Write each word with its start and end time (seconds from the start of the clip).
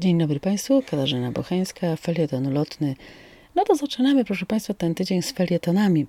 Dzień 0.00 0.18
dobry 0.18 0.40
Państwu, 0.40 0.82
Katarzyna 0.82 1.32
Bocheńska, 1.32 1.96
felieton 1.96 2.52
lotny. 2.52 2.96
No 3.54 3.64
to 3.64 3.74
zaczynamy, 3.74 4.24
proszę 4.24 4.46
Państwa, 4.46 4.74
ten 4.74 4.94
tydzień 4.94 5.22
z 5.22 5.32
felietonami. 5.32 6.06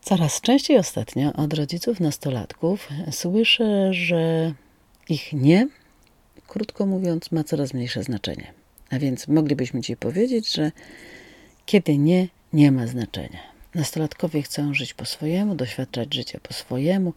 Coraz 0.00 0.40
częściej 0.40 0.78
ostatnio 0.78 1.32
od 1.32 1.54
rodziców 1.54 2.00
nastolatków 2.00 2.88
słyszę, 3.10 3.94
że 3.94 4.54
ich 5.08 5.32
nie, 5.32 5.68
krótko 6.46 6.86
mówiąc, 6.86 7.32
ma 7.32 7.44
coraz 7.44 7.74
mniejsze 7.74 8.02
znaczenie. 8.02 8.52
A 8.90 8.98
więc 8.98 9.28
moglibyśmy 9.28 9.82
Ci 9.82 9.96
powiedzieć, 9.96 10.52
że 10.52 10.72
kiedy 11.66 11.98
nie, 11.98 12.28
nie 12.52 12.72
ma 12.72 12.86
znaczenia. 12.86 13.40
Nastolatkowie 13.74 14.42
chcą 14.42 14.74
żyć 14.74 14.94
po 14.94 15.04
swojemu, 15.04 15.54
doświadczać 15.54 16.14
życia 16.14 16.40
po 16.42 16.54
swojemu, 16.54 17.12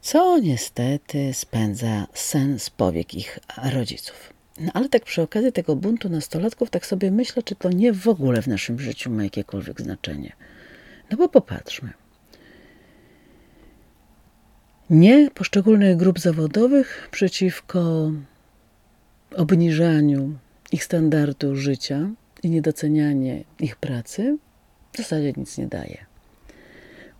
co 0.00 0.38
niestety 0.38 1.34
spędza 1.34 2.06
sen 2.14 2.58
z 2.58 2.70
powiek 2.70 3.14
ich 3.14 3.38
rodziców. 3.72 4.32
No 4.60 4.70
ale 4.74 4.88
tak 4.88 5.04
przy 5.04 5.22
okazji 5.22 5.52
tego 5.52 5.76
buntu 5.76 6.08
nastolatków, 6.08 6.70
tak 6.70 6.86
sobie 6.86 7.10
myślę, 7.10 7.42
czy 7.42 7.54
to 7.54 7.70
nie 7.70 7.92
w 7.92 8.08
ogóle 8.08 8.42
w 8.42 8.46
naszym 8.46 8.80
życiu 8.80 9.10
ma 9.10 9.24
jakiekolwiek 9.24 9.80
znaczenie. 9.80 10.32
No 11.10 11.16
bo 11.16 11.28
popatrzmy. 11.28 11.90
Nie 14.90 15.30
poszczególnych 15.30 15.96
grup 15.96 16.18
zawodowych 16.18 17.08
przeciwko 17.10 18.10
obniżaniu 19.36 20.38
ich 20.72 20.84
standardu 20.84 21.56
życia 21.56 22.10
i 22.42 22.50
niedocenianie 22.50 23.44
ich 23.60 23.76
pracy 23.76 24.38
w 24.92 24.96
zasadzie 24.96 25.32
nic 25.36 25.58
nie 25.58 25.66
daje. 25.66 26.06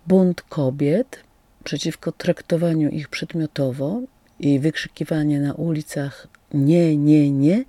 Bunt 0.07 0.41
kobiet 0.41 1.23
przeciwko 1.63 2.11
traktowaniu 2.11 2.89
ich 2.89 3.09
przedmiotowo 3.09 4.01
i 4.39 4.59
wykrzykiwanie 4.59 5.39
na 5.39 5.53
ulicach 5.53 6.27
nie, 6.53 6.97
nie, 6.97 7.31
nie 7.31 7.65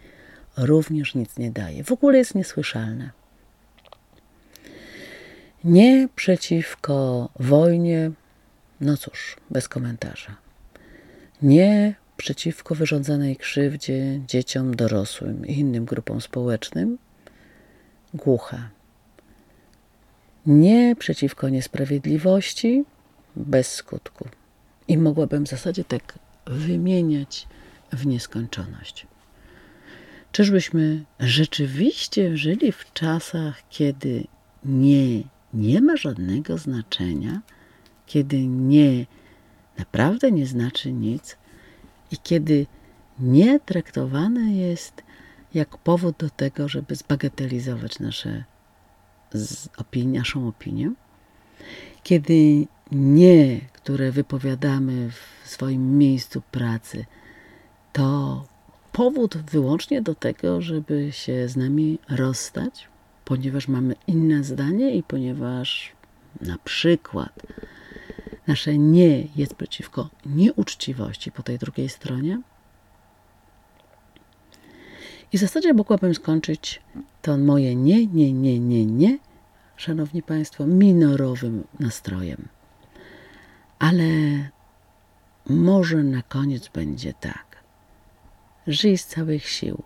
również 0.56 1.14
nic 1.14 1.38
nie 1.38 1.50
daje. 1.50 1.84
W 1.84 1.92
ogóle 1.92 2.18
jest 2.18 2.34
niesłyszalne. 2.34 3.10
Nie 5.64 6.08
przeciwko 6.16 7.28
wojnie, 7.38 8.10
no 8.80 8.96
cóż, 8.96 9.36
bez 9.50 9.68
komentarza. 9.68 10.36
Nie 11.42 11.94
przeciwko 12.16 12.74
wyrządzanej 12.74 13.36
krzywdzie 13.36 14.20
dzieciom, 14.26 14.76
dorosłym 14.76 15.46
i 15.46 15.58
innym 15.58 15.84
grupom 15.84 16.20
społecznym, 16.20 16.98
głucha. 18.14 18.68
Nie 20.46 20.96
przeciwko 20.98 21.48
niesprawiedliwości, 21.48 22.84
bez 23.40 23.74
skutku. 23.74 24.28
I 24.88 24.98
mogłabym 24.98 25.46
w 25.46 25.48
zasadzie 25.48 25.84
tak 25.84 26.18
wymieniać 26.46 27.48
w 27.92 28.06
nieskończoność. 28.06 29.06
Czyżbyśmy 30.32 31.04
rzeczywiście 31.20 32.36
żyli 32.36 32.72
w 32.72 32.92
czasach, 32.92 33.62
kiedy 33.68 34.26
nie, 34.64 35.22
nie 35.54 35.80
ma 35.80 35.96
żadnego 35.96 36.58
znaczenia, 36.58 37.40
kiedy 38.06 38.46
nie 38.46 39.06
naprawdę 39.78 40.32
nie 40.32 40.46
znaczy 40.46 40.92
nic 40.92 41.36
i 42.10 42.18
kiedy 42.18 42.66
nie 43.18 43.60
traktowane 43.60 44.54
jest 44.54 45.02
jak 45.54 45.78
powód 45.78 46.16
do 46.16 46.30
tego, 46.30 46.68
żeby 46.68 46.94
zbagatelizować 46.96 47.98
nasze 47.98 48.44
opinię, 49.76 50.18
naszą 50.18 50.48
opinię, 50.48 50.92
kiedy 52.02 52.66
nie, 52.92 53.60
które 53.72 54.12
wypowiadamy 54.12 55.10
w 55.10 55.48
swoim 55.48 55.98
miejscu 55.98 56.42
pracy, 56.50 57.04
to 57.92 58.44
powód 58.92 59.36
wyłącznie 59.36 60.02
do 60.02 60.14
tego, 60.14 60.60
żeby 60.60 61.12
się 61.12 61.48
z 61.48 61.56
nami 61.56 61.98
rozstać, 62.08 62.88
ponieważ 63.24 63.68
mamy 63.68 63.94
inne 64.06 64.44
zdanie 64.44 64.94
i 64.94 65.02
ponieważ 65.02 65.92
na 66.40 66.58
przykład 66.64 67.42
nasze 68.46 68.78
nie 68.78 69.26
jest 69.36 69.54
przeciwko 69.54 70.08
nieuczciwości 70.26 71.32
po 71.32 71.42
tej 71.42 71.58
drugiej 71.58 71.88
stronie. 71.88 72.40
I 75.32 75.38
w 75.38 75.40
zasadzie 75.40 75.74
mogłabym 75.74 76.14
skończyć 76.14 76.82
to 77.22 77.38
moje 77.38 77.76
nie, 77.76 78.06
nie, 78.06 78.32
nie, 78.32 78.60
nie, 78.60 78.86
nie, 78.86 79.18
szanowni 79.76 80.22
Państwo, 80.22 80.66
minorowym 80.66 81.64
nastrojem. 81.80 82.48
Ale 83.80 84.04
może 85.46 85.96
na 85.96 86.22
koniec 86.22 86.68
będzie 86.68 87.14
tak. 87.14 87.62
Żyj 88.66 88.98
z 88.98 89.06
całych 89.06 89.48
sił 89.48 89.82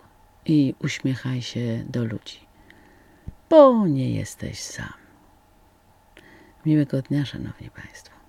i 0.47 0.75
uśmiechaj 0.79 1.43
się 1.43 1.85
do 1.89 2.05
ludzi, 2.05 2.47
bo 3.51 3.87
nie 3.87 4.11
jesteś 4.11 4.59
sam. 4.59 4.93
Miłego 6.67 7.03
dnia, 7.03 7.25
Szanowni 7.25 7.71
Państwo. 7.71 8.24